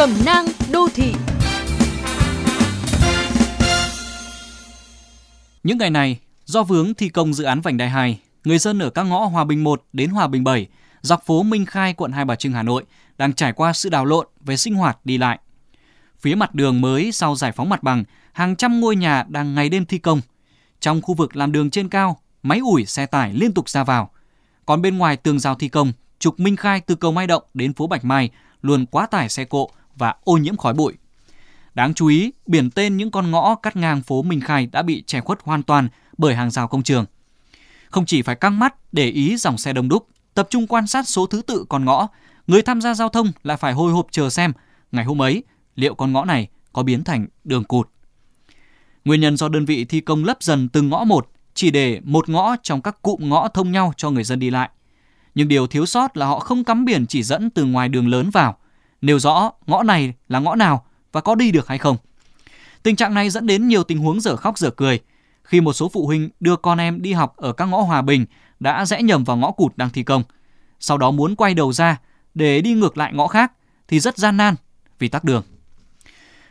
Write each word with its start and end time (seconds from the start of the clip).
Cẩm 0.00 0.14
nang 0.24 0.46
đô 0.72 0.88
thị 0.94 1.12
Những 5.62 5.78
ngày 5.78 5.90
này, 5.90 6.18
do 6.44 6.62
vướng 6.62 6.94
thi 6.94 7.08
công 7.08 7.34
dự 7.34 7.44
án 7.44 7.60
vành 7.60 7.76
đai 7.76 7.90
2, 7.90 8.20
người 8.44 8.58
dân 8.58 8.78
ở 8.78 8.90
các 8.90 9.02
ngõ 9.02 9.18
Hòa 9.18 9.44
Bình 9.44 9.64
1 9.64 9.84
đến 9.92 10.10
Hòa 10.10 10.26
Bình 10.26 10.44
7, 10.44 10.66
dọc 11.00 11.26
phố 11.26 11.42
Minh 11.42 11.66
Khai, 11.66 11.94
quận 11.94 12.12
Hai 12.12 12.24
Bà 12.24 12.34
Trưng, 12.34 12.52
Hà 12.52 12.62
Nội 12.62 12.84
đang 13.18 13.32
trải 13.32 13.52
qua 13.52 13.72
sự 13.72 13.88
đào 13.88 14.04
lộn 14.04 14.26
về 14.40 14.56
sinh 14.56 14.74
hoạt 14.74 14.98
đi 15.04 15.18
lại. 15.18 15.38
Phía 16.18 16.34
mặt 16.34 16.54
đường 16.54 16.80
mới 16.80 17.12
sau 17.12 17.34
giải 17.34 17.52
phóng 17.52 17.68
mặt 17.68 17.82
bằng, 17.82 18.04
hàng 18.32 18.56
trăm 18.56 18.80
ngôi 18.80 18.96
nhà 18.96 19.24
đang 19.28 19.54
ngày 19.54 19.68
đêm 19.68 19.84
thi 19.84 19.98
công. 19.98 20.20
Trong 20.80 21.02
khu 21.02 21.14
vực 21.14 21.36
làm 21.36 21.52
đường 21.52 21.70
trên 21.70 21.88
cao, 21.88 22.20
máy 22.42 22.58
ủi 22.58 22.86
xe 22.86 23.06
tải 23.06 23.32
liên 23.34 23.52
tục 23.52 23.68
ra 23.68 23.84
vào. 23.84 24.10
Còn 24.66 24.82
bên 24.82 24.98
ngoài 24.98 25.16
tường 25.16 25.38
rào 25.38 25.54
thi 25.54 25.68
công, 25.68 25.92
trục 26.18 26.40
Minh 26.40 26.56
Khai 26.56 26.80
từ 26.80 26.94
cầu 26.94 27.12
Mai 27.12 27.26
Động 27.26 27.42
đến 27.54 27.74
phố 27.74 27.86
Bạch 27.86 28.04
Mai 28.04 28.30
luôn 28.62 28.86
quá 28.86 29.06
tải 29.06 29.28
xe 29.28 29.44
cộ 29.44 29.70
và 30.00 30.14
ô 30.24 30.36
nhiễm 30.36 30.56
khói 30.56 30.74
bụi. 30.74 30.92
Đáng 31.74 31.94
chú 31.94 32.06
ý, 32.06 32.32
biển 32.46 32.70
tên 32.70 32.96
những 32.96 33.10
con 33.10 33.30
ngõ 33.30 33.54
cắt 33.54 33.76
ngang 33.76 34.02
phố 34.02 34.22
Minh 34.22 34.40
Khai 34.40 34.66
đã 34.66 34.82
bị 34.82 35.02
che 35.06 35.20
khuất 35.20 35.38
hoàn 35.42 35.62
toàn 35.62 35.88
bởi 36.18 36.34
hàng 36.34 36.50
rào 36.50 36.68
công 36.68 36.82
trường. 36.82 37.04
Không 37.90 38.06
chỉ 38.06 38.22
phải 38.22 38.34
căng 38.34 38.58
mắt 38.58 38.74
để 38.92 39.08
ý 39.10 39.36
dòng 39.36 39.58
xe 39.58 39.72
đông 39.72 39.88
đúc, 39.88 40.08
tập 40.34 40.46
trung 40.50 40.66
quan 40.66 40.86
sát 40.86 41.08
số 41.08 41.26
thứ 41.26 41.42
tự 41.42 41.64
con 41.68 41.84
ngõ, 41.84 42.08
người 42.46 42.62
tham 42.62 42.80
gia 42.80 42.94
giao 42.94 43.08
thông 43.08 43.32
lại 43.42 43.56
phải 43.56 43.72
hồi 43.72 43.92
hộp 43.92 44.06
chờ 44.10 44.30
xem 44.30 44.52
ngày 44.92 45.04
hôm 45.04 45.22
ấy 45.22 45.42
liệu 45.74 45.94
con 45.94 46.12
ngõ 46.12 46.24
này 46.24 46.48
có 46.72 46.82
biến 46.82 47.04
thành 47.04 47.26
đường 47.44 47.64
cụt. 47.64 47.88
Nguyên 49.04 49.20
nhân 49.20 49.36
do 49.36 49.48
đơn 49.48 49.64
vị 49.64 49.84
thi 49.84 50.00
công 50.00 50.24
lấp 50.24 50.42
dần 50.42 50.68
từng 50.68 50.88
ngõ 50.88 51.04
một, 51.04 51.30
chỉ 51.54 51.70
để 51.70 52.00
một 52.04 52.28
ngõ 52.28 52.56
trong 52.62 52.82
các 52.82 53.02
cụm 53.02 53.28
ngõ 53.28 53.48
thông 53.48 53.72
nhau 53.72 53.92
cho 53.96 54.10
người 54.10 54.24
dân 54.24 54.38
đi 54.38 54.50
lại. 54.50 54.70
Nhưng 55.34 55.48
điều 55.48 55.66
thiếu 55.66 55.86
sót 55.86 56.16
là 56.16 56.26
họ 56.26 56.38
không 56.38 56.64
cắm 56.64 56.84
biển 56.84 57.06
chỉ 57.06 57.22
dẫn 57.22 57.50
từ 57.50 57.64
ngoài 57.64 57.88
đường 57.88 58.08
lớn 58.08 58.30
vào, 58.30 58.56
nêu 59.00 59.18
rõ 59.18 59.52
ngõ 59.66 59.82
này 59.82 60.14
là 60.28 60.38
ngõ 60.38 60.54
nào 60.54 60.84
và 61.12 61.20
có 61.20 61.34
đi 61.34 61.50
được 61.50 61.68
hay 61.68 61.78
không. 61.78 61.96
Tình 62.82 62.96
trạng 62.96 63.14
này 63.14 63.30
dẫn 63.30 63.46
đến 63.46 63.68
nhiều 63.68 63.84
tình 63.84 63.98
huống 63.98 64.20
dở 64.20 64.36
khóc 64.36 64.58
dở 64.58 64.70
cười, 64.70 65.00
khi 65.44 65.60
một 65.60 65.72
số 65.72 65.88
phụ 65.88 66.06
huynh 66.06 66.30
đưa 66.40 66.56
con 66.56 66.78
em 66.78 67.02
đi 67.02 67.12
học 67.12 67.36
ở 67.36 67.52
các 67.52 67.64
ngõ 67.64 67.80
Hòa 67.80 68.02
Bình 68.02 68.26
đã 68.60 68.86
rẽ 68.86 69.02
nhầm 69.02 69.24
vào 69.24 69.36
ngõ 69.36 69.50
cụt 69.50 69.76
đang 69.76 69.90
thi 69.90 70.02
công. 70.02 70.22
Sau 70.80 70.98
đó 70.98 71.10
muốn 71.10 71.36
quay 71.36 71.54
đầu 71.54 71.72
ra 71.72 72.00
để 72.34 72.60
đi 72.60 72.72
ngược 72.72 72.98
lại 72.98 73.12
ngõ 73.14 73.26
khác 73.26 73.52
thì 73.88 74.00
rất 74.00 74.18
gian 74.18 74.36
nan 74.36 74.54
vì 74.98 75.08
tắc 75.08 75.24
đường. 75.24 75.42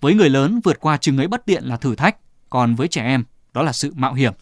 Với 0.00 0.14
người 0.14 0.30
lớn 0.30 0.60
vượt 0.64 0.80
qua 0.80 0.96
chừng 0.96 1.16
ấy 1.16 1.28
bất 1.28 1.46
tiện 1.46 1.64
là 1.64 1.76
thử 1.76 1.94
thách, 1.94 2.16
còn 2.50 2.74
với 2.74 2.88
trẻ 2.88 3.02
em 3.02 3.24
đó 3.52 3.62
là 3.62 3.72
sự 3.72 3.92
mạo 3.94 4.14
hiểm. 4.14 4.32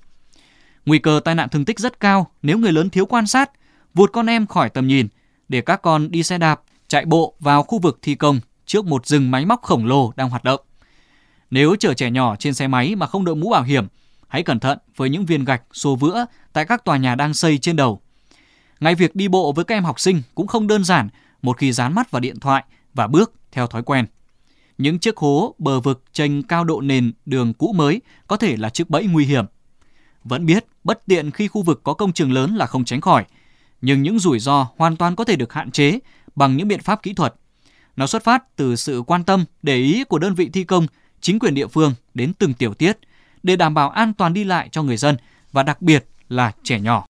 Nguy 0.87 0.99
cơ 0.99 1.21
tai 1.25 1.35
nạn 1.35 1.49
thương 1.49 1.65
tích 1.65 1.79
rất 1.79 2.01
cao 2.01 2.31
nếu 2.43 2.59
người 2.59 2.73
lớn 2.73 2.91
thiếu 2.91 3.07
quan 3.07 3.27
sát, 3.27 3.51
vụt 3.95 4.13
con 4.13 4.27
em 4.27 4.47
khỏi 4.47 4.71
tầm 4.71 4.87
nhìn 4.87 5.09
để 5.49 5.61
các 5.61 5.83
con 5.83 6.11
đi 6.11 6.23
xe 6.23 6.39
đạp, 6.39 6.61
chạy 6.89 7.05
bộ 7.05 7.35
vào 7.41 7.63
khu 7.63 7.79
vực 7.79 7.99
thi 8.03 8.15
công 8.15 8.41
trước 8.67 8.87
một 8.87 9.07
rừng 9.07 9.31
máy 9.31 9.47
móc 9.47 9.63
khổng 9.63 9.87
lồ 9.87 10.13
đang 10.17 10.31
hoạt 10.31 10.45
động. 10.45 10.61
Nếu 11.51 11.77
chở 11.77 11.95
trẻ 11.95 12.11
nhỏ 12.11 12.37
trên 12.37 12.55
xe 12.55 12.69
máy 12.69 12.95
mà 12.95 13.07
không 13.07 13.25
đội 13.25 13.37
mũ 13.37 13.51
bảo 13.51 13.63
hiểm, 13.63 13.87
hãy 14.29 14.43
cẩn 14.43 14.61
thận 14.61 14.79
với 14.97 15.11
những 15.11 15.27
viên 15.27 15.45
gạch 15.45 15.63
xô 15.73 15.97
vữa 15.97 16.27
tại 16.53 16.65
các 16.65 16.85
tòa 16.85 16.97
nhà 16.97 17.15
đang 17.15 17.35
xây 17.35 17.59
trên 17.59 17.77
đầu. 17.77 18.01
Ngay 18.81 18.95
việc 18.95 19.17
đi 19.17 19.29
bộ 19.29 19.53
với 19.53 19.65
các 19.65 19.75
em 19.75 19.85
học 19.85 20.01
sinh 20.01 20.23
cũng 20.35 20.47
không 20.47 20.67
đơn 20.67 20.85
giản 20.85 21.09
một 21.43 21.59
khi 21.59 21.73
dán 21.73 21.95
mắt 21.95 22.11
vào 22.11 22.21
điện 22.21 22.41
thoại 22.41 22.65
và 22.95 23.07
bước 23.07 23.33
theo 23.53 23.67
thói 23.67 23.83
quen. 23.83 24.07
Những 24.79 24.99
chiếc 24.99 25.17
hố, 25.17 25.55
bờ 25.59 25.81
vực 25.81 26.05
tranh 26.13 26.43
cao 26.43 26.65
độ 26.65 26.81
nền 26.81 27.13
đường 27.27 27.55
cũ 27.55 27.73
mới 27.77 28.01
có 28.27 28.37
thể 28.37 28.57
là 28.57 28.71
chiếc 28.71 28.91
bẫy 28.91 29.07
nguy 29.07 29.25
hiểm. 29.25 29.45
Vẫn 30.25 30.47
biết 30.47 30.67
bất 30.85 31.07
tiện 31.07 31.31
khi 31.31 31.49
khu 31.49 31.63
vực 31.63 31.81
có 31.85 31.95
công 31.95 32.13
trường 32.13 32.33
lớn 32.33 32.57
là 32.57 32.67
không 32.67 32.85
tránh 32.85 33.01
khỏi, 33.01 33.25
nhưng 33.81 34.03
những 34.03 34.19
rủi 34.19 34.39
ro 34.39 34.67
hoàn 34.77 34.97
toàn 34.97 35.17
có 35.17 35.25
thể 35.25 35.37
được 35.37 35.53
hạn 35.53 35.71
chế 35.71 35.99
bằng 36.39 36.57
những 36.57 36.69
biện 36.69 36.83
pháp 36.83 37.03
kỹ 37.03 37.13
thuật. 37.13 37.35
Nó 37.97 38.07
xuất 38.07 38.25
phát 38.25 38.57
từ 38.57 38.77
sự 38.77 39.03
quan 39.07 39.25
tâm, 39.25 39.45
để 39.63 39.77
ý 39.77 40.05
của 40.05 40.19
đơn 40.19 40.35
vị 40.35 40.51
thi 40.53 40.65
công, 40.65 40.87
chính 41.21 41.39
quyền 41.39 41.55
địa 41.55 41.67
phương 41.67 41.95
đến 42.15 42.33
từng 42.39 42.55
tiểu 42.55 42.75
tiết 42.75 42.99
để 43.43 43.57
đảm 43.57 43.75
bảo 43.75 43.91
an 43.91 44.13
toàn 44.15 44.35
đi 44.35 44.45
lại 44.45 44.69
cho 44.73 44.83
người 44.83 44.97
dân 44.97 45.17
và 45.53 45.63
đặc 45.63 45.83
biệt 45.83 46.07
là 46.29 46.53
trẻ 46.63 46.81
nhỏ. 46.81 47.05